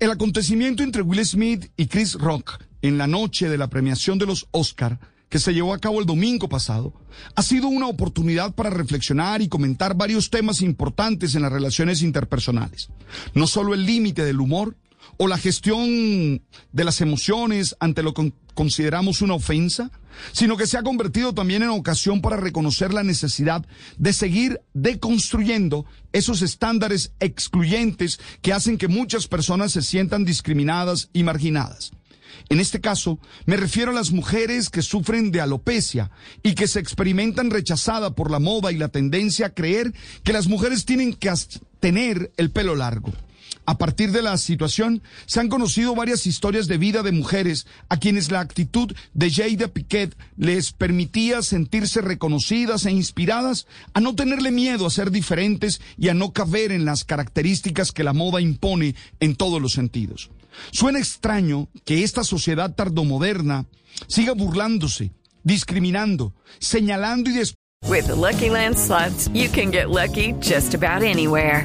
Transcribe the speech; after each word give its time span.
El 0.00 0.10
acontecimiento 0.10 0.82
entre 0.82 1.02
Will 1.02 1.22
Smith 1.26 1.70
y 1.76 1.86
Chris 1.86 2.14
Rock 2.14 2.64
en 2.80 2.96
la 2.96 3.06
noche 3.06 3.50
de 3.50 3.58
la 3.58 3.68
premiación 3.68 4.18
de 4.18 4.24
los 4.24 4.48
Oscar 4.50 4.98
que 5.28 5.38
se 5.38 5.52
llevó 5.52 5.74
a 5.74 5.78
cabo 5.78 6.00
el 6.00 6.06
domingo 6.06 6.48
pasado, 6.48 6.94
ha 7.34 7.42
sido 7.42 7.68
una 7.68 7.86
oportunidad 7.86 8.54
para 8.54 8.70
reflexionar 8.70 9.42
y 9.42 9.48
comentar 9.48 9.94
varios 9.94 10.30
temas 10.30 10.62
importantes 10.62 11.34
en 11.34 11.42
las 11.42 11.52
relaciones 11.52 12.00
interpersonales. 12.00 12.88
No 13.34 13.46
solo 13.46 13.74
el 13.74 13.84
límite 13.84 14.24
del 14.24 14.40
humor, 14.40 14.74
o 15.16 15.28
la 15.28 15.38
gestión 15.38 16.42
de 16.72 16.84
las 16.84 17.00
emociones 17.00 17.76
ante 17.78 18.02
lo 18.02 18.14
que 18.14 18.32
consideramos 18.54 19.22
una 19.22 19.34
ofensa, 19.34 19.90
sino 20.32 20.56
que 20.56 20.66
se 20.66 20.76
ha 20.76 20.82
convertido 20.82 21.32
también 21.32 21.62
en 21.62 21.70
ocasión 21.70 22.20
para 22.20 22.36
reconocer 22.36 22.92
la 22.92 23.02
necesidad 23.02 23.64
de 23.96 24.12
seguir 24.12 24.60
deconstruyendo 24.74 25.86
esos 26.12 26.42
estándares 26.42 27.12
excluyentes 27.20 28.20
que 28.42 28.52
hacen 28.52 28.78
que 28.78 28.88
muchas 28.88 29.28
personas 29.28 29.72
se 29.72 29.82
sientan 29.82 30.24
discriminadas 30.24 31.08
y 31.12 31.22
marginadas. 31.22 31.92
En 32.48 32.60
este 32.60 32.80
caso, 32.80 33.18
me 33.46 33.56
refiero 33.56 33.92
a 33.92 33.94
las 33.94 34.10
mujeres 34.10 34.70
que 34.70 34.82
sufren 34.82 35.30
de 35.30 35.40
alopecia 35.40 36.10
y 36.42 36.54
que 36.54 36.66
se 36.66 36.80
experimentan 36.80 37.50
rechazada 37.50 38.14
por 38.14 38.30
la 38.30 38.40
moda 38.40 38.72
y 38.72 38.76
la 38.76 38.88
tendencia 38.88 39.46
a 39.46 39.54
creer 39.54 39.92
que 40.24 40.32
las 40.32 40.48
mujeres 40.48 40.84
tienen 40.84 41.14
que 41.14 41.32
tener 41.80 42.32
el 42.36 42.50
pelo 42.50 42.74
largo. 42.74 43.12
A 43.70 43.78
partir 43.78 44.10
de 44.10 44.20
la 44.20 44.36
situación, 44.36 45.00
se 45.26 45.38
han 45.38 45.48
conocido 45.48 45.94
varias 45.94 46.26
historias 46.26 46.66
de 46.66 46.76
vida 46.76 47.04
de 47.04 47.12
mujeres 47.12 47.68
a 47.88 47.98
quienes 47.98 48.32
la 48.32 48.40
actitud 48.40 48.92
de 49.14 49.30
Jada 49.30 49.68
Piquet 49.68 50.12
les 50.36 50.72
permitía 50.72 51.40
sentirse 51.40 52.00
reconocidas 52.00 52.84
e 52.84 52.90
inspiradas 52.90 53.68
a 53.94 54.00
no 54.00 54.16
tenerle 54.16 54.50
miedo 54.50 54.86
a 54.86 54.90
ser 54.90 55.12
diferentes 55.12 55.80
y 55.96 56.08
a 56.08 56.14
no 56.14 56.32
caber 56.32 56.72
en 56.72 56.84
las 56.84 57.04
características 57.04 57.92
que 57.92 58.02
la 58.02 58.12
moda 58.12 58.40
impone 58.40 58.96
en 59.20 59.36
todos 59.36 59.62
los 59.62 59.70
sentidos. 59.70 60.32
Suena 60.72 60.98
extraño 60.98 61.68
que 61.84 62.02
esta 62.02 62.24
sociedad 62.24 62.74
tardomoderna 62.74 63.66
siga 64.08 64.32
burlándose, 64.32 65.12
discriminando, 65.44 66.34
señalando 66.58 67.30
y 67.30 67.38
With 67.88 68.08
Lucky 68.08 68.46
you 69.32 69.48
can 69.48 69.70
get 69.70 69.90
lucky 69.90 70.32
just 70.40 70.74
about 70.74 71.04
anywhere. 71.04 71.64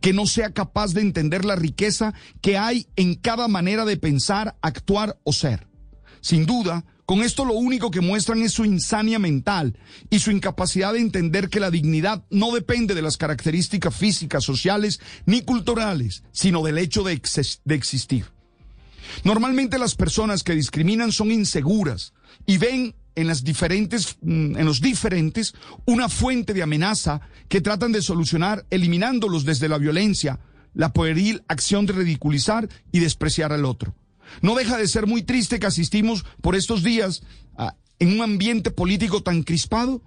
Que 0.00 0.12
no 0.12 0.26
sea 0.26 0.52
capaz 0.52 0.94
de 0.94 1.00
entender 1.00 1.44
la 1.44 1.56
riqueza 1.56 2.14
que 2.40 2.58
hay 2.58 2.86
en 2.96 3.14
cada 3.14 3.48
manera 3.48 3.84
de 3.84 3.96
pensar, 3.96 4.56
actuar 4.62 5.18
o 5.24 5.32
ser. 5.32 5.68
Sin 6.20 6.46
duda, 6.46 6.84
con 7.04 7.22
esto 7.22 7.44
lo 7.44 7.54
único 7.54 7.90
que 7.90 8.00
muestran 8.00 8.42
es 8.42 8.52
su 8.52 8.64
insania 8.64 9.18
mental 9.18 9.76
y 10.08 10.20
su 10.20 10.30
incapacidad 10.30 10.92
de 10.92 11.00
entender 11.00 11.48
que 11.48 11.60
la 11.60 11.70
dignidad 11.70 12.24
no 12.30 12.52
depende 12.52 12.94
de 12.94 13.02
las 13.02 13.16
características 13.16 13.94
físicas, 13.94 14.44
sociales 14.44 15.00
ni 15.26 15.42
culturales, 15.42 16.22
sino 16.32 16.62
del 16.62 16.78
hecho 16.78 17.02
de, 17.02 17.20
de 17.64 17.74
existir. 17.74 18.26
Normalmente 19.24 19.78
las 19.78 19.94
personas 19.94 20.42
que 20.42 20.54
discriminan 20.54 21.12
son 21.12 21.32
inseguras 21.32 22.14
y 22.46 22.58
ven 22.58 22.94
en 23.14 23.26
las 23.26 23.44
diferentes, 23.44 24.16
mm, 24.20 24.56
en 24.56 24.64
los 24.64 24.80
diferentes, 24.80 25.54
una 25.84 26.08
fuente 26.08 26.54
de 26.54 26.62
amenaza 26.62 27.20
que 27.48 27.60
tratan 27.60 27.92
de 27.92 28.02
solucionar 28.02 28.64
eliminándolos 28.70 29.44
desde 29.44 29.68
la 29.68 29.78
violencia, 29.78 30.40
la 30.74 30.92
pueril 30.92 31.42
acción 31.48 31.86
de 31.86 31.92
ridiculizar 31.92 32.68
y 32.90 33.00
despreciar 33.00 33.52
al 33.52 33.64
otro. 33.64 33.94
No 34.40 34.54
deja 34.54 34.78
de 34.78 34.88
ser 34.88 35.06
muy 35.06 35.22
triste 35.22 35.58
que 35.58 35.66
asistimos 35.66 36.24
por 36.40 36.56
estos 36.56 36.82
días 36.82 37.22
en 37.98 38.08
un 38.08 38.22
ambiente 38.22 38.70
político 38.70 39.22
tan 39.22 39.42
crispado 39.42 40.02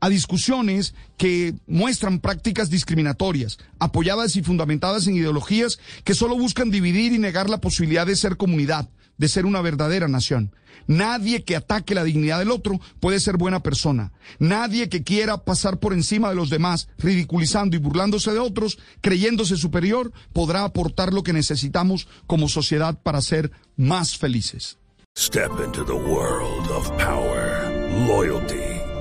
a 0.00 0.08
discusiones 0.08 0.94
que 1.16 1.54
muestran 1.66 2.20
prácticas 2.20 2.70
discriminatorias, 2.70 3.58
apoyadas 3.78 4.36
y 4.36 4.42
fundamentadas 4.42 5.06
en 5.06 5.16
ideologías 5.16 5.78
que 6.04 6.14
solo 6.14 6.36
buscan 6.36 6.70
dividir 6.70 7.12
y 7.12 7.18
negar 7.18 7.48
la 7.48 7.60
posibilidad 7.60 8.06
de 8.06 8.16
ser 8.16 8.36
comunidad, 8.36 8.88
de 9.18 9.28
ser 9.28 9.46
una 9.46 9.60
verdadera 9.60 10.08
nación. 10.08 10.52
Nadie 10.86 11.42
que 11.42 11.56
ataque 11.56 11.94
la 11.94 12.04
dignidad 12.04 12.38
del 12.38 12.50
otro 12.50 12.80
puede 13.00 13.18
ser 13.18 13.36
buena 13.36 13.62
persona. 13.62 14.12
Nadie 14.38 14.88
que 14.88 15.02
quiera 15.02 15.44
pasar 15.44 15.78
por 15.78 15.92
encima 15.92 16.28
de 16.28 16.36
los 16.36 16.50
demás, 16.50 16.88
ridiculizando 16.98 17.76
y 17.76 17.80
burlándose 17.80 18.32
de 18.32 18.38
otros, 18.38 18.78
creyéndose 19.00 19.56
superior, 19.56 20.12
podrá 20.32 20.64
aportar 20.64 21.12
lo 21.12 21.22
que 21.22 21.32
necesitamos 21.32 22.06
como 22.26 22.48
sociedad 22.48 22.98
para 23.02 23.20
ser 23.20 23.50
más 23.76 24.16
felices. 24.16 24.78
Step 25.18 25.50
into 25.64 25.82
the 25.84 25.94
world 25.94 26.70
of 26.70 26.90
power, 26.98 27.72
loyalty 28.06 28.75